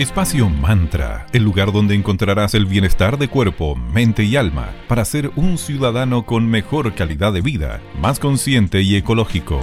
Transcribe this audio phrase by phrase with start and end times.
[0.00, 5.30] Espacio Mantra, el lugar donde encontrarás el bienestar de cuerpo, mente y alma para ser
[5.36, 9.60] un ciudadano con mejor calidad de vida, más consciente y ecológico.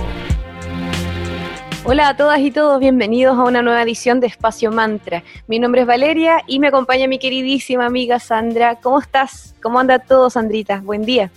[1.86, 5.24] Hola a todas y todos, bienvenidos a una nueva edición de Espacio Mantra.
[5.48, 8.76] Mi nombre es Valeria y me acompaña mi queridísima amiga Sandra.
[8.76, 9.56] ¿Cómo estás?
[9.64, 10.82] ¿Cómo anda todo, Sandrita?
[10.82, 11.32] Buen día.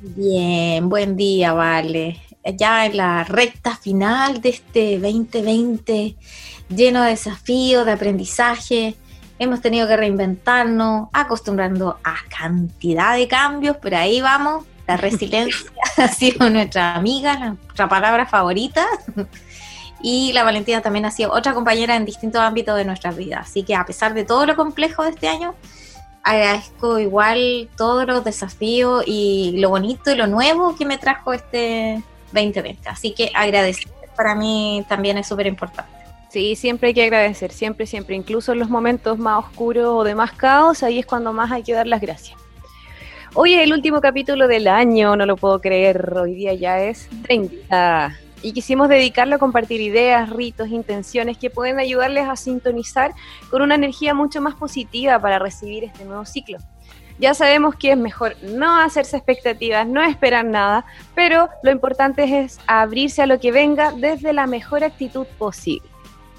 [0.00, 2.20] Bien, buen día, Vale.
[2.56, 6.14] Ya en la recta final de este 2020
[6.68, 8.96] lleno de desafíos, de aprendizaje.
[9.38, 14.64] Hemos tenido que reinventarnos, acostumbrando a cantidad de cambios, pero ahí vamos.
[14.86, 18.86] La resiliencia ha sido nuestra amiga, nuestra palabra favorita.
[20.00, 23.40] Y la Valentina también ha sido otra compañera en distintos ámbitos de nuestra vida.
[23.40, 25.54] Así que a pesar de todo lo complejo de este año,
[26.22, 32.02] agradezco igual todos los desafíos y lo bonito y lo nuevo que me trajo este
[32.32, 32.88] 2020.
[32.88, 35.95] Así que agradecer para mí también es súper importante.
[36.28, 40.14] Sí, siempre hay que agradecer, siempre, siempre, incluso en los momentos más oscuros o de
[40.14, 42.36] más caos, ahí es cuando más hay que dar las gracias.
[43.34, 47.08] Hoy es el último capítulo del año, no lo puedo creer, hoy día ya es
[47.22, 53.12] 30 y quisimos dedicarlo a compartir ideas, ritos, intenciones que pueden ayudarles a sintonizar
[53.50, 56.58] con una energía mucho más positiva para recibir este nuevo ciclo.
[57.18, 62.58] Ya sabemos que es mejor no hacerse expectativas, no esperar nada, pero lo importante es
[62.66, 65.88] abrirse a lo que venga desde la mejor actitud posible.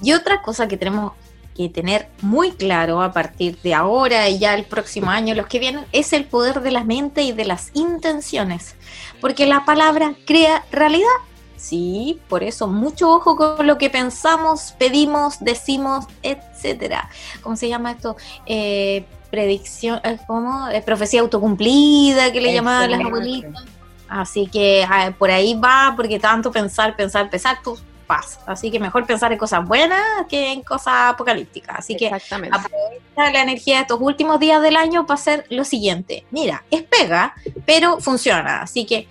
[0.01, 1.13] Y otra cosa que tenemos
[1.57, 5.57] que tener muy claro a partir de ahora y ya el próximo año, los que
[5.57, 8.75] vienen, es el poder de la mente y de las intenciones.
[9.19, 11.07] Porque la palabra crea realidad.
[11.55, 17.09] Sí, por eso mucho ojo con lo que pensamos, pedimos, decimos, etcétera.
[17.41, 18.15] ¿Cómo se llama esto?
[18.45, 20.67] Eh, predicción, eh, ¿cómo?
[20.69, 23.65] Eh, profecía autocumplida que le llamaban las abuelitas.
[24.07, 27.77] Así que ah, por ahí va, porque tanto pensar, pensar, pensar, tú
[28.07, 28.39] paz.
[28.45, 31.79] Así que mejor pensar en cosas buenas que en cosas apocalípticas.
[31.79, 32.71] Así que aprovecha
[33.15, 36.25] la energía de estos últimos días del año para hacer lo siguiente.
[36.31, 37.35] Mira, es pega,
[37.65, 38.61] pero funciona.
[38.61, 39.07] Así que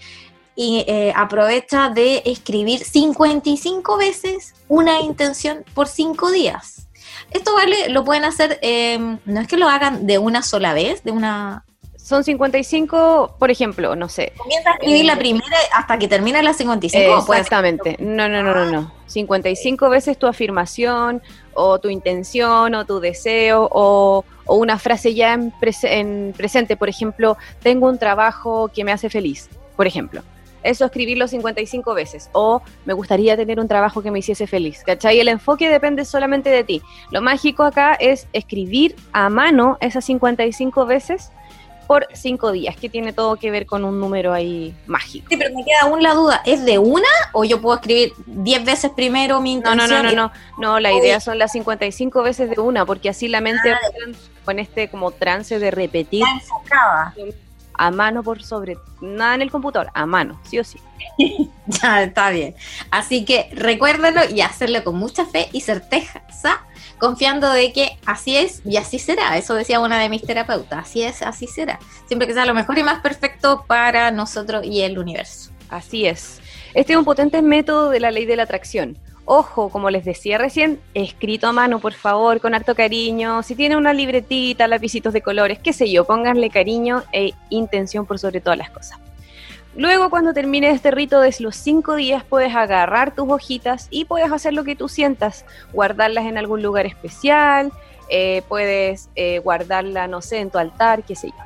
[0.59, 6.89] eh, aprovecha de escribir 55 veces una intención por 5 días.
[7.31, 11.05] Esto vale, lo pueden hacer, em, no es que lo hagan de una sola vez,
[11.05, 11.66] de una
[12.07, 14.33] son 55, por ejemplo, no sé.
[14.37, 17.35] Comienza a escribir la primera hasta que termina la 55.
[17.35, 17.97] Exactamente.
[17.99, 18.93] No, no, no, no, no.
[19.07, 21.21] 55 veces tu afirmación
[21.55, 25.53] o tu intención o tu deseo o, una frase ya en,
[25.83, 26.77] en, presente.
[26.77, 30.23] Por ejemplo, tengo un trabajo que me hace feliz, por ejemplo.
[30.63, 32.31] Eso escribirlo 55 veces.
[32.31, 34.85] O me gustaría tener un trabajo que me hiciese feliz.
[34.87, 35.19] ¿Cachai?
[35.19, 36.83] El enfoque depende solamente de ti.
[37.11, 41.33] Lo mágico acá es escribir a mano esas 55 veces
[41.87, 45.27] por cinco días, que tiene todo que ver con un número ahí mágico.
[45.29, 48.65] Sí, pero me queda aún la duda, ¿es de una o yo puedo escribir diez
[48.65, 49.89] veces primero mi intención?
[49.89, 53.29] No, no, no, no, no, la idea son las 55 veces de una, porque así
[53.29, 53.79] la mente ah,
[54.45, 56.25] con este como trance de repetir.
[57.79, 60.81] A mano por sobre, nada en el computador, a mano, sí o sí.
[61.67, 62.55] ya, está bien.
[62.91, 66.65] Así que recuérdalo y hacerlo con mucha fe y certeza
[66.99, 69.37] confiando de que así es y así será.
[69.37, 71.79] Eso decía una de mis terapeutas, así es, así será.
[72.07, 75.51] Siempre que sea lo mejor y más perfecto para nosotros y el universo.
[75.69, 76.41] Así es.
[76.75, 78.97] Este es un potente método de la ley de la atracción.
[79.25, 83.43] Ojo, como les decía recién, escrito a mano, por favor, con harto cariño.
[83.43, 88.21] Si tiene una libretita, lapicitos de colores, qué sé yo, pónganle cariño e intención por
[88.21, 89.01] sobre todas las cosas.
[89.77, 94.33] Luego, cuando termines este rito de los cinco días, puedes agarrar tus hojitas y puedes
[94.33, 97.71] hacer lo que tú sientas, guardarlas en algún lugar especial,
[98.09, 101.45] eh, puedes eh, guardarla, no sé, en tu altar, qué sé yo.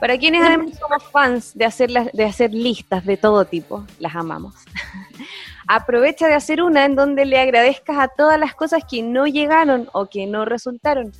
[0.00, 4.54] Para quienes además somos fans de hacer, de hacer listas de todo tipo, las amamos.
[5.66, 9.88] Aprovecha de hacer una en donde le agradezcas a todas las cosas que no llegaron
[9.92, 11.12] o que no resultaron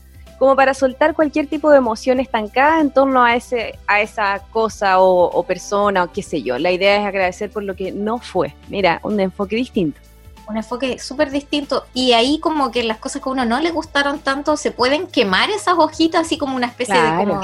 [0.43, 4.99] como para soltar cualquier tipo de emoción estancada en torno a, ese, a esa cosa
[4.99, 6.59] o, persona o qué sé yo.
[6.59, 8.53] La idea es agradecer por lo que no fue.
[8.69, 10.01] Mira, un enfoque distinto
[10.49, 11.87] un enfoque súper distinto.
[11.95, 15.07] Y ahí como que las cosas que a uno no le gustaron tanto, se pueden
[15.07, 17.39] quemar esas hojitas así como una especie de,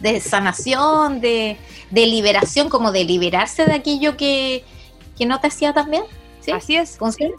[0.00, 1.56] de, sanación, de,
[1.90, 4.64] de, liberación, como de liberarse de aquello que,
[5.16, 6.04] que no te hacía tan bien.
[6.40, 6.50] ¿Sí?
[6.50, 6.98] Así es.
[6.98, 7.34] ¿Funciona?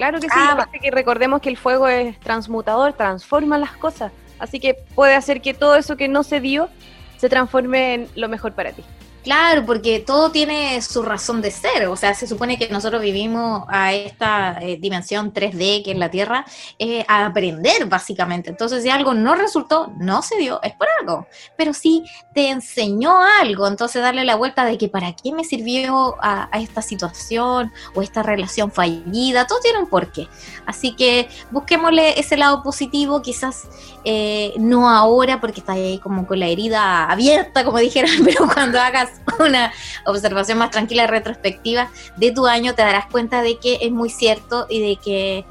[0.00, 4.10] Claro que sí, ah, que recordemos que el fuego es transmutador, transforma las cosas.
[4.38, 6.70] Así que puede hacer que todo eso que no se dio
[7.18, 8.82] se transforme en lo mejor para ti.
[9.22, 11.88] Claro, porque todo tiene su razón de ser.
[11.88, 16.10] O sea, se supone que nosotros vivimos a esta eh, dimensión 3D que es la
[16.10, 16.46] Tierra
[16.78, 18.48] eh, a aprender, básicamente.
[18.48, 21.26] Entonces, si algo no resultó, no se dio, es por algo.
[21.56, 26.16] Pero si te enseñó algo, entonces darle la vuelta de que para qué me sirvió
[26.20, 30.28] a, esta situación o esta relación fallida, todo tiene un porqué.
[30.66, 33.68] Así que busquémosle ese lado positivo, quizás
[34.04, 38.80] eh, no ahora porque está ahí como con la herida abierta, como dijeron, pero cuando
[38.80, 39.72] hagas una
[40.06, 44.66] observación más tranquila, retrospectiva de tu año, te darás cuenta de que es muy cierto
[44.68, 45.46] y de que eh,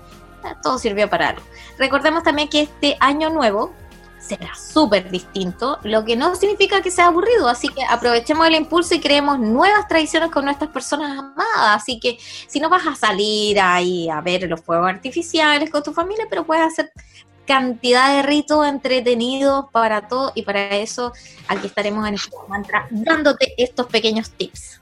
[0.64, 1.42] todo sirvió para algo.
[1.78, 3.74] Recordemos también que este año nuevo
[4.20, 8.94] será súper distinto, lo que no significa que sea aburrido, así que aprovechemos el impulso
[8.94, 13.60] y creemos nuevas tradiciones con nuestras personas amadas, así que si no vas a salir
[13.60, 16.92] ahí a ver los fuegos artificiales con tu familia, pero puedes hacer
[17.50, 21.14] cantidad de ritos entretenidos para todo y para eso
[21.48, 24.80] aquí estaremos en este mantra dándote estos pequeños tips.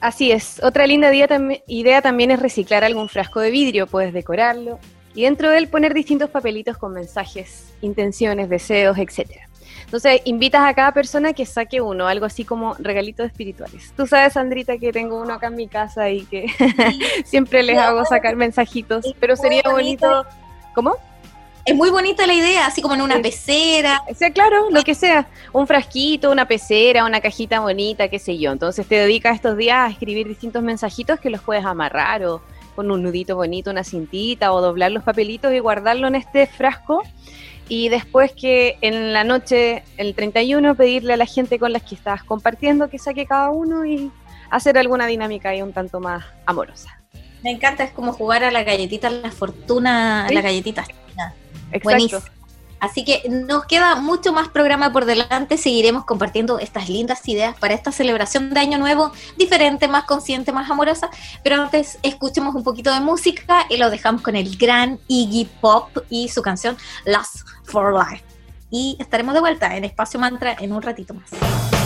[0.00, 4.80] Así es, otra linda idea, también es reciclar algún frasco de vidrio, puedes decorarlo
[5.14, 9.48] y dentro de él poner distintos papelitos con mensajes, intenciones, deseos, etcétera.
[9.84, 13.92] Entonces, invitas a cada persona que saque uno, algo así como regalitos espirituales.
[13.96, 16.46] Tú sabes, Sandrita, que tengo uno acá en mi casa y que
[17.24, 20.26] siempre les hago sacar mensajitos, pero sería bonito.
[20.74, 20.96] ¿Cómo?
[21.64, 24.02] Es muy bonita la idea, así como en una pecera.
[24.10, 25.28] O sea, claro, lo que sea.
[25.52, 28.52] Un frasquito, una pecera, una cajita bonita, qué sé yo.
[28.52, 32.40] Entonces te dedicas estos días a escribir distintos mensajitos que los puedes amarrar o
[32.74, 37.02] con un nudito bonito, una cintita o doblar los papelitos y guardarlo en este frasco.
[37.68, 41.94] Y después que en la noche, el 31, pedirle a la gente con las que
[41.94, 44.10] estás compartiendo que saque cada uno y
[44.50, 46.98] hacer alguna dinámica ahí un tanto más amorosa.
[47.44, 50.84] Me encanta, es como jugar a la galletita, la fortuna, la galletita
[51.82, 52.20] Buenísimo.
[52.80, 55.58] Así que nos queda mucho más programa por delante.
[55.58, 60.70] Seguiremos compartiendo estas lindas ideas para esta celebración de Año Nuevo, diferente, más consciente, más
[60.70, 61.10] amorosa.
[61.44, 65.90] Pero antes escuchemos un poquito de música y lo dejamos con el gran Iggy Pop
[66.08, 68.24] y su canción Last for Life.
[68.70, 71.79] Y estaremos de vuelta en Espacio Mantra en un ratito más.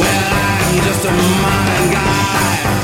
[0.00, 2.79] Well, I'm just a mind guy.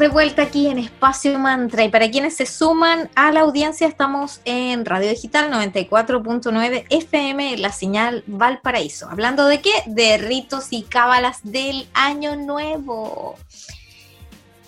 [0.00, 4.40] De vuelta aquí en Espacio Mantra y para quienes se suman a la audiencia estamos
[4.46, 9.10] en Radio Digital 94.9 FM, la señal Valparaíso.
[9.10, 9.70] ¿Hablando de qué?
[9.84, 13.36] De ritos y cábalas del Año Nuevo.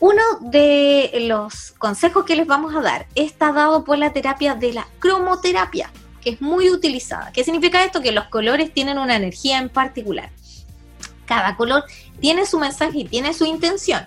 [0.00, 4.74] Uno de los consejos que les vamos a dar está dado por la terapia de
[4.74, 7.32] la cromoterapia, que es muy utilizada.
[7.32, 8.02] ¿Qué significa esto?
[8.02, 10.28] Que los colores tienen una energía en particular.
[11.24, 11.84] Cada color
[12.20, 14.06] tiene su mensaje y tiene su intención.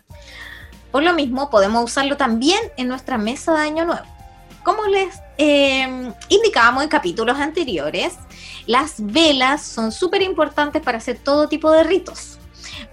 [0.96, 4.06] Por lo mismo, podemos usarlo también en nuestra mesa de Año Nuevo.
[4.64, 8.14] Como les eh, indicábamos en capítulos anteriores,
[8.66, 12.40] las velas son súper importantes para hacer todo tipo de ritos.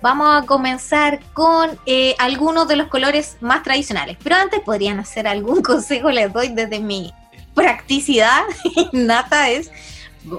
[0.01, 5.29] Vamos a comenzar con eh, algunos de los colores más tradicionales, pero antes podrían hacer
[5.29, 7.15] algún consejo, les doy desde mi
[7.55, 8.43] practicidad
[8.93, 9.71] innata, es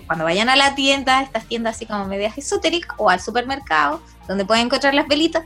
[0.06, 4.44] cuando vayan a la tienda, estas tiendas así como medias esotéricas, o al supermercado, donde
[4.44, 5.46] pueden encontrar las velitas,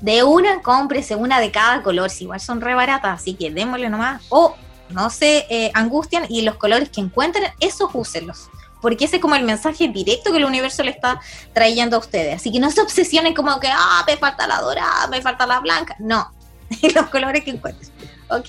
[0.00, 3.88] de una, cómprese una de cada color, si igual son re baratas, así que démosle
[3.90, 4.22] nomás.
[4.28, 4.56] O
[4.90, 8.48] no se eh, angustian y los colores que encuentren, esos úsenlos.
[8.80, 11.20] Porque ese es como el mensaje directo que el universo le está
[11.52, 12.36] trayendo a ustedes.
[12.36, 15.60] Así que no se obsesionen como que, ah, me falta la dorada, me falta la
[15.60, 15.96] blanca.
[15.98, 16.32] No,
[16.94, 17.90] los colores que encuentren.
[18.30, 18.48] Ok,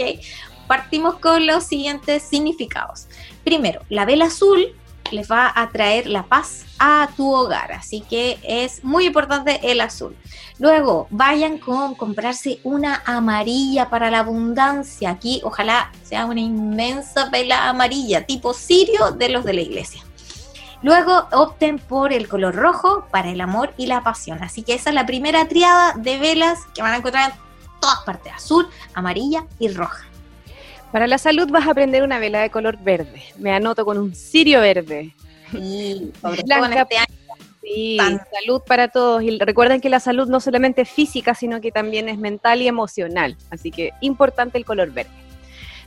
[0.67, 3.07] partimos con los siguientes significados.
[3.43, 4.73] Primero, la vela azul
[5.11, 7.71] les va a traer la paz a tu hogar.
[7.71, 10.15] Así que es muy importante el azul.
[10.59, 15.09] Luego, vayan con comprarse una amarilla para la abundancia.
[15.09, 20.03] Aquí, ojalá sea una inmensa vela amarilla, tipo sirio de los de la iglesia.
[20.83, 24.41] Luego, opten por el color rojo para el amor y la pasión.
[24.43, 27.37] Así que esa es la primera triada de velas que van a encontrar en
[27.79, 30.10] todas partes: azul, amarilla y roja.
[30.91, 33.23] Para la salud vas a prender una vela de color verde.
[33.37, 35.15] Me anoto con un cirio verde.
[35.51, 37.15] Sí, sobre todo en este año.
[37.61, 39.23] Sí, salud para todos.
[39.23, 42.67] Y recuerden que la salud no solamente es física, sino que también es mental y
[42.67, 43.37] emocional.
[43.49, 45.11] Así que importante el color verde.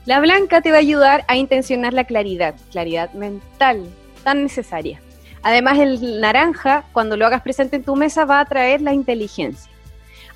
[0.07, 3.85] La blanca te va a ayudar a intencionar la claridad, claridad mental,
[4.23, 5.01] tan necesaria.
[5.43, 9.71] Además, el naranja, cuando lo hagas presente en tu mesa, va a traer la inteligencia.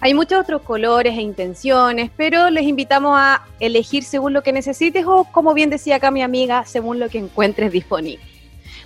[0.00, 5.04] Hay muchos otros colores e intenciones, pero les invitamos a elegir según lo que necesites
[5.04, 8.24] o, como bien decía acá mi amiga, según lo que encuentres disponible.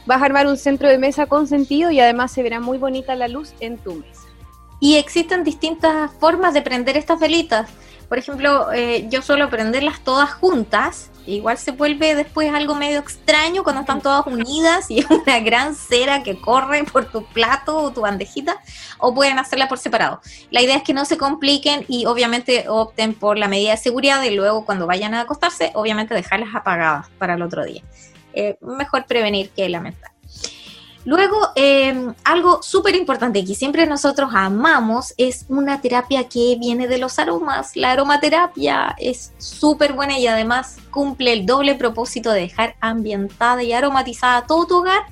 [0.07, 3.15] Vas a armar un centro de mesa con sentido y además se verá muy bonita
[3.15, 4.23] la luz en tu mesa.
[4.81, 7.71] Y existen distintas formas de prender estas velitas.
[8.09, 13.63] Por ejemplo, eh, yo suelo prenderlas todas juntas Igual se vuelve después algo medio extraño
[13.63, 17.93] cuando están todas unidas y es una gran cera que corre por tu plato o
[17.93, 18.57] tu bandejita,
[18.99, 20.21] o pueden hacerla por separado.
[20.51, 24.23] La idea es que no se compliquen y obviamente opten por la medida de seguridad
[24.23, 27.83] y luego cuando vayan a acostarse, obviamente dejarlas apagadas para el otro día.
[28.33, 30.12] Eh, mejor prevenir que lamentar.
[31.05, 36.99] Luego, em, algo súper importante que siempre nosotros amamos es una terapia que viene de
[36.99, 37.75] los aromas.
[37.75, 43.73] La aromaterapia es súper buena y además cumple el doble propósito de dejar ambientada y
[43.73, 45.03] aromatizada todo tu hogar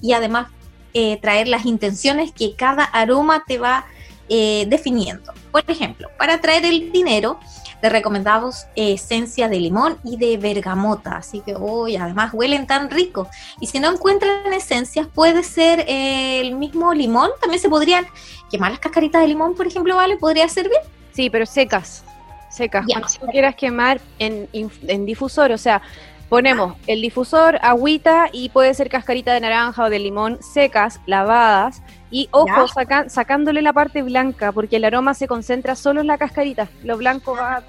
[0.00, 0.48] y además
[0.94, 3.86] eh, traer las intenciones que cada aroma te va
[4.28, 5.32] eh, definiendo.
[5.50, 7.40] Por ejemplo, para traer el dinero,
[7.80, 13.28] te recomendamos esencia de limón y de bergamota, así que hoy además huelen tan rico.
[13.60, 18.06] Y si no encuentran esencias, puede ser eh, el mismo limón, también se podrían
[18.50, 20.16] quemar las cascaritas de limón, por ejemplo, ¿vale?
[20.16, 20.78] ¿Podría servir?
[21.12, 22.04] Sí, pero secas,
[22.50, 22.84] secas.
[22.86, 25.82] Cuando tú quieras quemar en, en difusor, o sea,
[26.30, 31.82] ponemos el difusor, agüita y puede ser cascarita de naranja o de limón secas, lavadas
[32.10, 32.66] y ojo,
[33.08, 36.68] sacándole la parte blanca, porque el aroma se concentra solo en la cascarita.
[36.82, 37.62] Lo blanco va.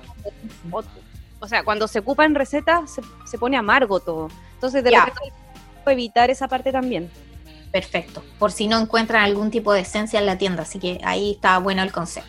[1.39, 2.83] O, sea, cuando se ocupa en receta,
[3.25, 4.29] se, pone amargo todo.
[4.53, 5.33] Entonces, de repente,
[5.87, 7.09] evitar esa parte también.
[7.71, 8.23] Perfecto.
[8.37, 10.63] Por si no encuentran algún tipo de esencia en la tienda.
[10.63, 12.27] Así que ahí está bueno el consejo.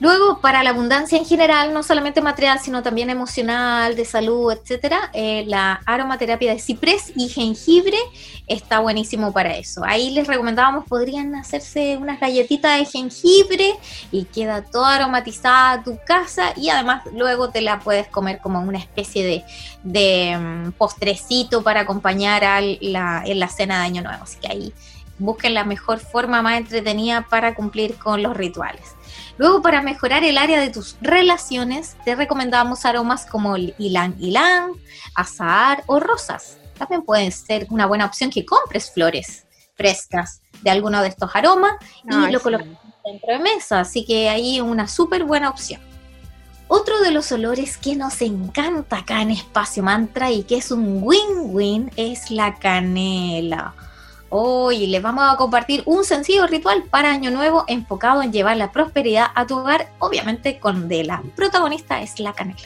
[0.00, 5.10] Luego, para la abundancia en general, no solamente material, sino también emocional, de salud, etcétera,
[5.12, 7.98] eh, la aromaterapia de ciprés y jengibre
[8.46, 9.82] está buenísimo para eso.
[9.84, 13.74] Ahí les recomendábamos, podrían hacerse unas galletitas de jengibre
[14.10, 18.78] y queda toda aromatizada tu casa y además luego te la puedes comer como una
[18.78, 19.44] especie
[19.82, 22.42] de, mm, postrecito para acompañar
[22.80, 24.24] la, en la cena de Año Nuevo.
[24.24, 24.72] Así que ahí
[25.18, 28.94] busquen la mejor forma más entretenida para cumplir con los rituales.
[29.40, 34.72] Luego, para mejorar el área de tus relaciones, te recomendamos aromas como el ylang ylang,
[35.14, 36.58] azahar o rosas.
[36.76, 41.72] También pueden ser una buena opción que compres flores frescas de alguno de estos aromas
[42.04, 42.68] y lo coloques
[43.02, 43.80] dentro de mesa.
[43.80, 45.80] Así que ahí una súper buena opción.
[46.68, 51.02] Otro de los olores que nos encanta acá en Espacio Mantra y que es un
[51.02, 53.72] win-win es la canela.
[54.32, 58.70] Hoy les vamos a compartir un sencillo ritual para Año Nuevo enfocado en llevar la
[58.70, 62.60] prosperidad a tu hogar, obviamente con de la protagonista es la canela.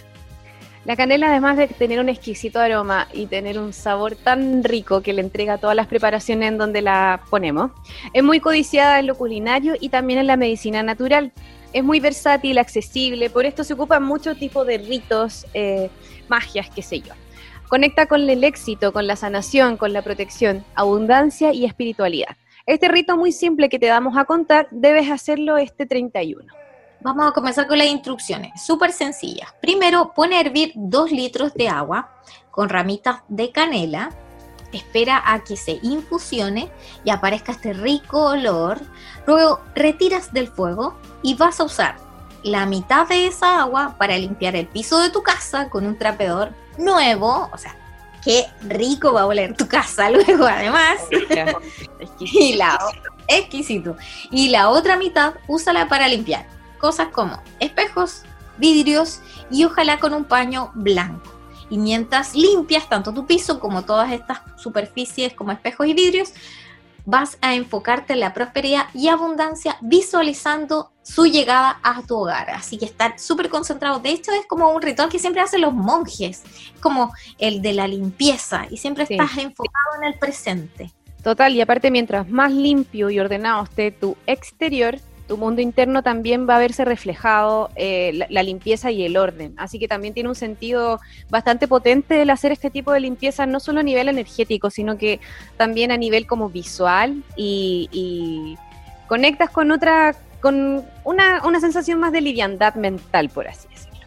[0.84, 5.14] La canela, además de tener un exquisito aroma y tener un sabor tan rico que
[5.14, 7.70] le entrega todas las preparaciones en donde la ponemos,
[8.12, 11.32] es muy codiciada en lo culinario y también en la medicina natural.
[11.72, 15.88] Es muy versátil, accesible, por esto se ocupan muchos tipos de ritos, eh,
[16.28, 17.14] magias, qué sé yo.
[17.74, 22.36] Conecta con el éxito, con la sanación, con la protección, abundancia y espiritualidad.
[22.66, 26.44] Este rito muy simple que te damos a contar, debes hacerlo este 31.
[27.00, 29.52] Vamos a comenzar con las instrucciones, súper sencillas.
[29.60, 32.10] Primero, pone a hervir 2 litros de agua
[32.52, 34.10] con ramitas de canela.
[34.72, 36.70] Espera a que se infusione
[37.02, 38.78] y aparezca este rico olor.
[39.26, 41.96] Luego, retiras del fuego y vas a usar
[42.44, 46.52] la mitad de esa agua para limpiar el piso de tu casa con un trapeador
[46.78, 47.74] nuevo, o sea,
[48.22, 51.00] qué rico va a oler tu casa luego además.
[52.20, 52.78] y la,
[53.28, 53.96] exquisito.
[54.30, 56.46] Y la otra mitad úsala para limpiar
[56.78, 58.22] cosas como espejos,
[58.58, 61.32] vidrios y ojalá con un paño blanco.
[61.70, 66.32] Y mientras limpias tanto tu piso como todas estas superficies como espejos y vidrios,
[67.04, 72.50] vas a enfocarte en la prosperidad y abundancia visualizando su llegada a tu hogar.
[72.50, 73.98] Así que estar súper concentrado.
[73.98, 76.42] De hecho, es como un ritual que siempre hacen los monjes,
[76.80, 80.90] como el de la limpieza, y siempre estás enfocado en el presente.
[81.22, 86.48] Total, y aparte, mientras más limpio y ordenado esté tu exterior, tu mundo interno también
[86.48, 89.54] va a verse reflejado eh, la, limpieza y el orden.
[89.56, 93.60] Así que también tiene un sentido bastante potente el hacer este tipo de limpieza, no
[93.60, 95.20] solo a nivel energético, sino que
[95.56, 98.56] también a nivel como visual y,
[99.06, 104.00] conectas con otra, con una, una, sensación más de liviandad mental, por así decirlo.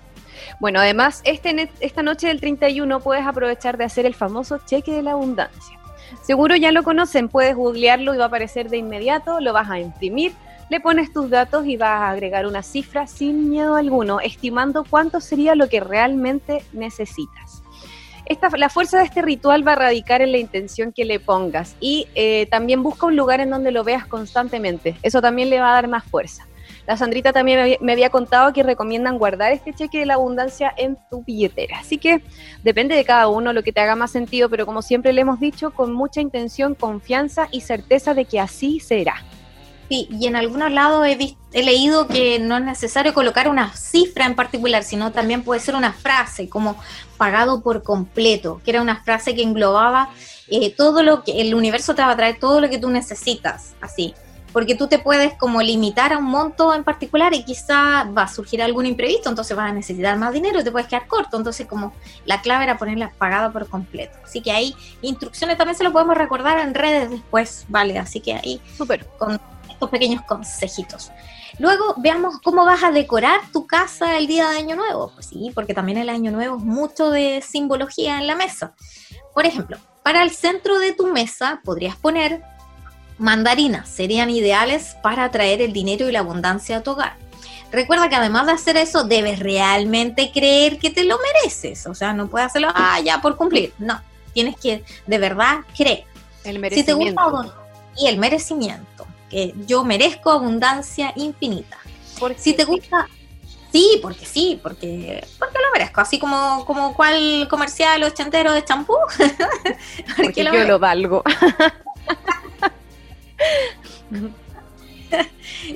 [0.59, 5.03] Bueno, además, este, esta noche del 31 puedes aprovechar de hacer el famoso cheque de
[5.03, 5.77] la abundancia.
[6.23, 9.79] Seguro ya lo conocen, puedes googlearlo y va a aparecer de inmediato, lo vas a
[9.79, 10.33] imprimir
[10.69, 15.21] le pones tus datos y vas a agregar una cifra sin miedo alguno, estimando cuánto
[15.21, 17.63] sería lo que realmente necesitas.
[18.25, 21.77] Esta, la fuerza de este ritual va a radicar en la intención que le pongas
[21.79, 24.97] y eh, también busca un lugar en donde lo veas constantemente.
[25.01, 26.45] Eso también le va a dar más fuerza.
[26.87, 30.97] La Sandrita también me había, contado que recomiendan guardar este cheque de la abundancia en
[31.09, 31.79] tu billetera.
[31.79, 32.21] Así que
[32.63, 35.39] depende de cada uno lo que te haga más sentido, pero como siempre le hemos
[35.39, 39.15] dicho, con mucha intención, confianza y certeza de que así será.
[39.89, 44.25] Sí, y en algunos lados he, he leído que no es necesario colocar una cifra
[44.25, 46.75] en particular, sino también puede ser una frase como
[47.17, 50.09] pagado por completo, que era una frase que englobaba
[50.49, 53.75] eh, todo lo que el universo te va a traer, todo lo que tú necesitas,
[53.79, 54.13] así.
[54.53, 58.27] Porque tú te puedes como limitar a un monto en particular y quizá va a
[58.27, 61.37] surgir algún imprevisto, entonces vas a necesitar más dinero y te puedes quedar corto.
[61.37, 61.93] Entonces como
[62.25, 64.17] la clave era ponerla pagada por completo.
[64.23, 67.99] Así que ahí instrucciones también se lo podemos recordar en redes después, ¿vale?
[67.99, 68.61] Así que ahí...
[68.77, 69.05] Súper.
[69.17, 69.39] Con
[69.77, 71.11] estos pequeños consejitos.
[71.59, 75.11] Luego veamos cómo vas a decorar tu casa el día de Año Nuevo.
[75.13, 78.73] Pues sí, porque también el Año Nuevo es mucho de simbología en la mesa.
[79.35, 82.41] Por ejemplo, para el centro de tu mesa podrías poner
[83.19, 83.87] mandarinas.
[83.87, 87.15] Serían ideales para atraer el dinero y la abundancia a tu hogar.
[87.71, 91.85] Recuerda que además de hacer eso, debes realmente creer que te lo mereces.
[91.85, 93.73] O sea, no puedes hacerlo, ah, ya por cumplir.
[93.77, 94.01] No,
[94.33, 96.05] tienes que de verdad creer.
[96.43, 97.11] El merecimiento.
[97.11, 97.55] Si te gusta,
[97.97, 101.77] y el merecimiento que yo merezco abundancia infinita.
[102.37, 103.07] Si te gusta,
[103.71, 108.95] sí, porque sí, porque, porque lo merezco, así como, como cual comercial ochentero de champú.
[110.17, 111.23] porque, yo lo valgo.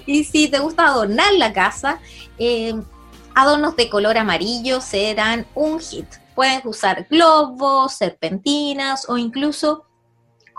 [0.05, 1.99] y si te gusta adornar la casa,
[2.39, 2.73] eh,
[3.35, 6.07] adornos de color amarillo serán un hit.
[6.33, 9.85] Puedes usar globos, serpentinas o incluso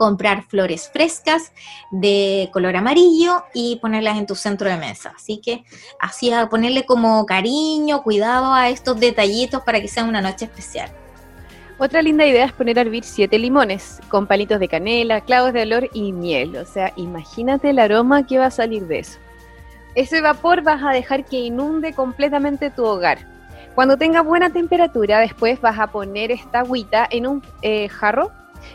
[0.03, 1.53] comprar flores frescas
[1.93, 5.13] de color amarillo y ponerlas en tu centro de mesa.
[5.15, 5.63] Así que
[6.01, 10.91] así a ponerle como cariño, cuidado a estos detallitos para que sea una noche especial.
[11.79, 15.63] Otra linda idea es poner a hervir siete limones con palitos de canela, clavos de
[15.63, 16.57] olor y miel.
[16.57, 19.21] O sea, imagínate el aroma que va a salir de eso.
[19.95, 23.19] Ese vapor vas a dejar que inunde completamente tu hogar.
[23.77, 28.33] Cuando tenga buena temperatura, después vas a poner esta agüita en un eh, jarro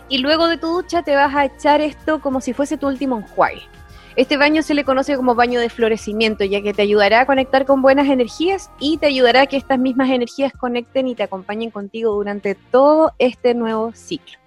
[0.10, 3.18] y luego de tu ducha te vas a echar esto como si fuese tu último
[3.18, 3.62] enjuague.
[4.18, 7.68] Este baño se le conoce como baño de florecimiento, ya que te ayudará a conectar
[7.68, 11.70] con buenas energías y te ayudará a que estas mismas energías conecten y te acompañen
[11.70, 14.40] contigo durante todo este nuevo ciclo.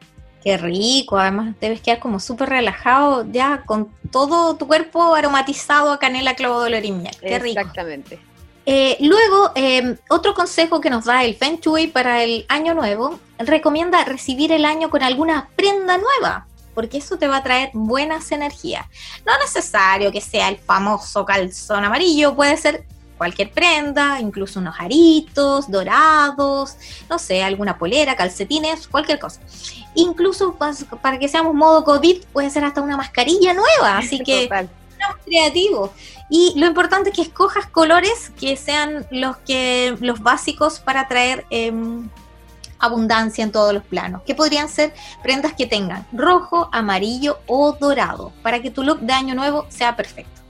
[0.42, 5.98] Qué rico, además debes quedar como súper relajado ya con todo tu cuerpo aromatizado a
[6.00, 7.60] canela, clavo de y Qué rico.
[7.60, 8.18] Exactamente.
[8.66, 13.18] Eh, luego, em, otro consejo que nos da el Feng Shui para el año nuevo,
[13.38, 18.30] recomienda recibir el año con alguna prenda nueva, porque eso te va a traer buenas
[18.32, 18.86] energías.
[19.24, 22.84] No es necesario que sea el famoso calzón amarillo, puede ser
[23.20, 26.76] cualquier prenda, incluso unos aritos dorados,
[27.08, 29.40] no sé, alguna polera, calcetines, cualquier cosa.
[29.94, 30.56] Incluso
[31.02, 34.48] para que seamos modo COVID, puede ser hasta una mascarilla nueva, así que
[35.24, 35.92] creativo.
[36.28, 41.44] Y lo importante es que escojas colores que sean los que los básicos para traer
[41.50, 42.08] em,
[42.78, 48.32] abundancia en todos los planos, que podrían ser prendas que tengan rojo, amarillo o dorado,
[48.42, 50.40] para que tu look de año nuevo sea perfecto.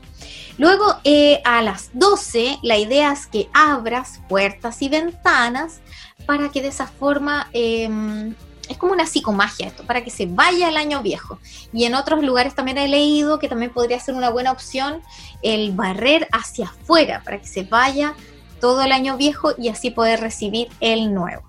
[0.58, 5.80] Luego, eh, a las 12, la idea es que abras puertas y ventanas
[6.26, 8.34] para que de esa forma, em,
[8.70, 11.38] es como una psicomagia esto, para que se vaya el año viejo.
[11.72, 15.02] Y en otros lugares también he leído que también podría ser una buena opción
[15.42, 18.14] el barrer hacia afuera, para que se vaya
[18.60, 21.42] todo el año viejo y así poder recibir el nuevo.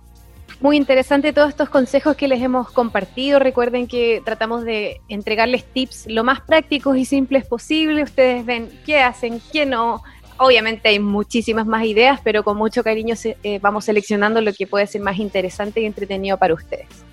[0.62, 3.40] Muy interesante todos estos consejos que les hemos compartido.
[3.40, 8.04] Recuerden que tratamos de entregarles tips lo más prácticos y simples posible.
[8.04, 10.04] Ustedes ven qué hacen, qué no.
[10.38, 14.88] Obviamente hay muchísimas más ideas, pero con mucho cariño eh, vamos seleccionando lo que puede
[14.88, 17.11] ser más interesante y entretenido para ustedes.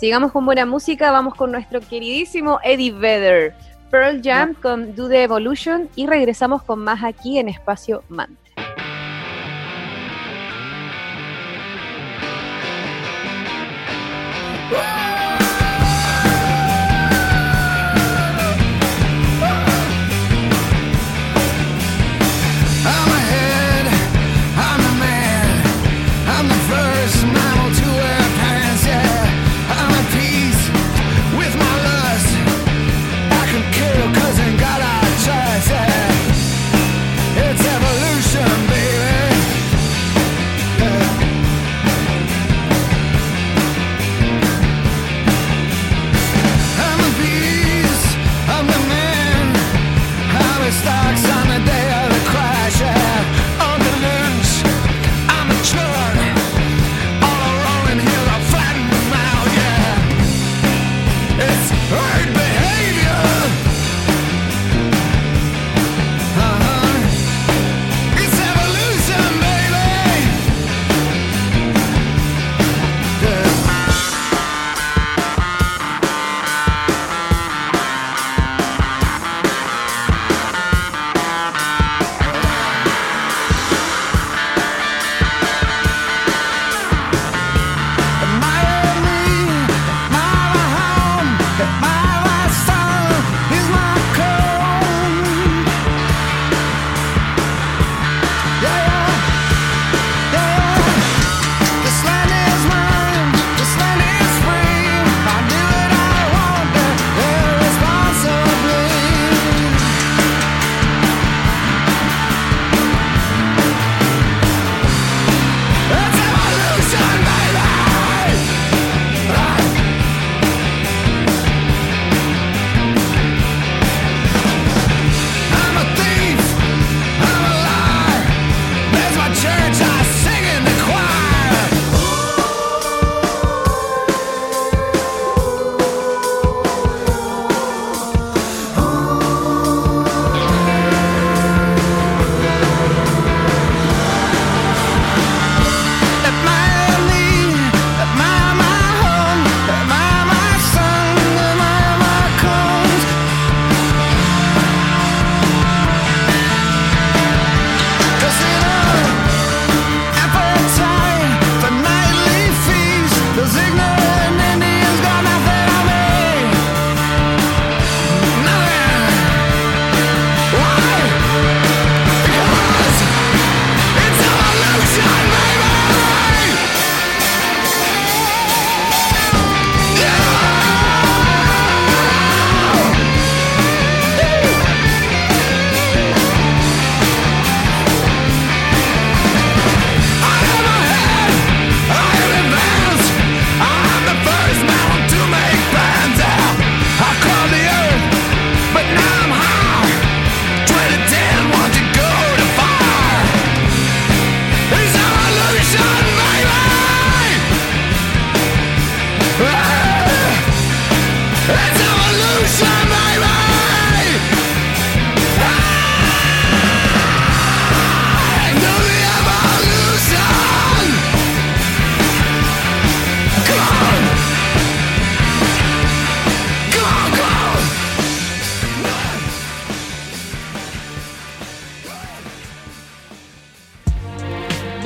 [0.00, 3.54] Sigamos con buena música, vamos con nuestro queridísimo Eddie Vedder,
[3.90, 8.39] Pearl Jam con Do the Evolution y regresamos con más aquí en Espacio Man.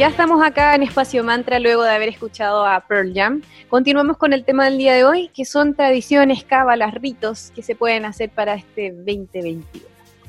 [0.04, 3.40] Ya estamos acá en Espacio Mantra luego de haber escuchado a Pearl Jam.
[3.70, 7.74] Continuamos con el tema del día de hoy, que son tradiciones, cábalas, ritos que se
[7.74, 9.64] pueden hacer para este 2021.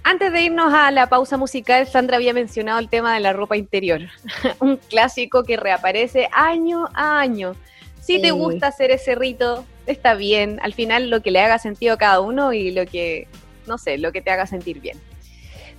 [0.01, 3.57] Antes de irnos a la pausa musical, Sandra había mencionado el tema de la ropa
[3.57, 3.99] interior,
[4.61, 7.51] un clásico que reaparece año a año.
[7.99, 10.57] Si te gusta hacer ese rito, está bien.
[10.63, 13.27] Al final lo que le haga sentido a cada uno y lo que,
[13.67, 14.97] no sé, lo que te haga sentir bien.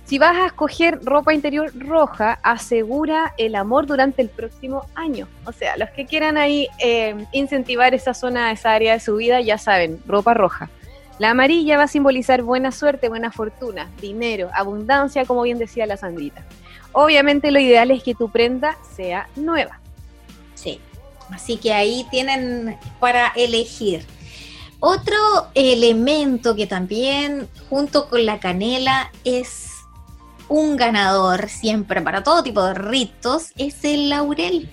[0.07, 5.27] Si vas a escoger ropa interior roja, asegura el amor durante el próximo año.
[5.45, 9.41] O sea, los que quieran ahí eh, incentivar esa zona, esa área de su vida,
[9.41, 10.69] ya saben, ropa roja.
[11.19, 15.97] La amarilla va a simbolizar buena suerte, buena fortuna, dinero, abundancia, como bien decía la
[15.97, 16.45] Sandrita.
[16.93, 19.81] Obviamente lo ideal es que tu prenda sea nueva.
[20.55, 20.79] Sí,
[21.31, 24.05] así que ahí tienen para elegir.
[24.79, 25.17] Otro
[25.53, 29.66] elemento que también junto con la canela es
[30.49, 34.69] un ganador siempre para todo tipo de ritos es el laurel.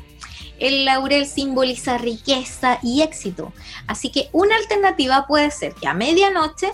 [0.59, 3.53] El laurel simboliza riqueza y éxito.
[3.87, 6.71] Así que una alternativa puede ser que a medianoche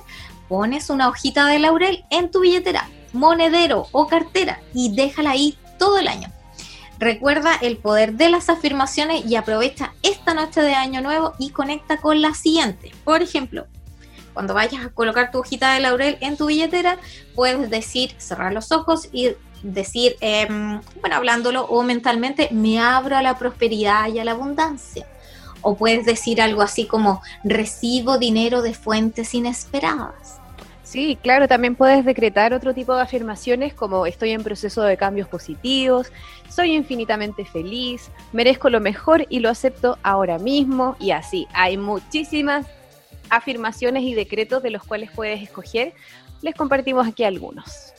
[0.49, 5.99] pones una hojita de laurel en tu billetera, monedero o cartera y déjala ahí todo
[5.99, 6.31] el año.
[6.99, 11.97] Recuerda el poder de las afirmaciones y aprovecha esta noche de año nuevo y conecta
[11.97, 12.93] con la siguiente.
[13.05, 13.67] Por ejemplo,
[14.33, 16.99] cuando vayas a colocar tu hojita de laurel en tu billetera,
[17.35, 23.23] puedes decir, cerrar los ojos y decir, em, bueno, hablándolo o mentalmente, me abro a
[23.23, 25.07] la prosperidad y a la abundancia.
[25.63, 30.41] O puedes decir algo así como, recibo dinero de fuentes inesperadas.
[30.91, 35.29] Sí, claro, también puedes decretar otro tipo de afirmaciones como estoy en proceso de cambios
[35.29, 36.11] positivos,
[36.49, 41.47] soy infinitamente feliz, merezco lo mejor y lo acepto ahora mismo y así.
[41.53, 42.67] Hay muchísimas
[43.31, 45.95] afirmaciones y decretos de los cuales puedes escoger.
[46.43, 47.93] Les compartimos aquí algunos.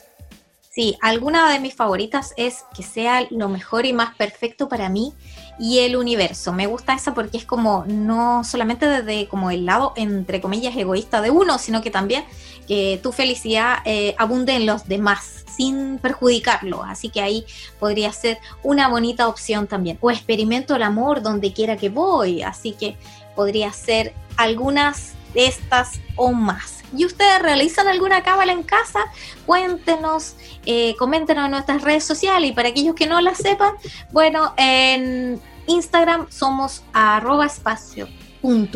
[0.74, 5.12] Sí, alguna de mis favoritas es que sea lo mejor y más perfecto para mí
[5.58, 6.54] y el universo.
[6.54, 11.20] Me gusta esa porque es como no solamente desde como el lado entre comillas egoísta
[11.20, 12.24] de uno, sino que también
[12.66, 16.82] que tu felicidad eh, abunde en los demás sin perjudicarlo.
[16.82, 17.44] Así que ahí
[17.78, 19.98] podría ser una bonita opción también.
[20.00, 22.40] O experimento el amor donde quiera que voy.
[22.40, 22.96] Así que
[23.36, 26.82] podría ser algunas estas o más.
[26.94, 29.00] ¿Y ustedes realizan alguna cábala en casa?
[29.46, 33.72] Cuéntenos, eh, coméntenos en nuestras redes sociales y para aquellos que no la sepan,
[34.12, 38.08] bueno, en Instagram somos arroba espacio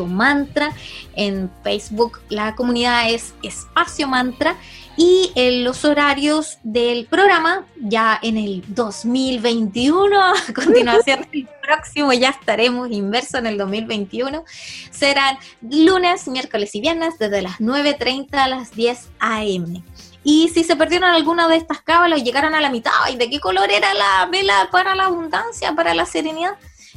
[0.07, 0.72] mantra,
[1.14, 4.57] en Facebook la comunidad es espacio mantra
[4.96, 12.31] y en los horarios del programa, ya en el 2021, a continuación del próximo, ya
[12.31, 14.44] estaremos inversos en el 2021,
[14.90, 19.83] serán lunes, miércoles y viernes desde las 9.30 a las 10 a.m.
[20.24, 23.38] Y si se perdieron alguna de estas cábalas llegaron a la mitad, ¿y de qué
[23.38, 26.55] color era la vela para la abundancia, para la serenidad?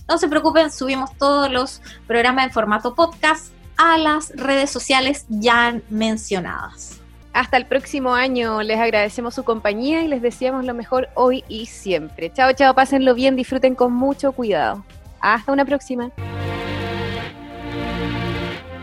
[0.10, 5.80] No se preocupen, subimos todos los programas en formato podcast a las redes sociales ya
[5.92, 7.00] mencionadas.
[7.32, 8.64] Hasta el próximo año.
[8.64, 12.34] Les agradecemos su compañía y les deseamos lo mejor hoy y siempre.
[12.34, 14.84] Chao, chao, pásenlo bien, disfruten con mucho cuidado.
[15.22, 16.10] Hasta una próxima.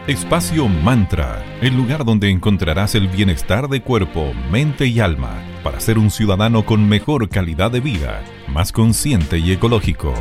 [0.07, 5.99] Espacio Mantra, el lugar donde encontrarás el bienestar de cuerpo, mente y alma para ser
[5.99, 10.15] un ciudadano con mejor calidad de vida, más consciente y ecológico.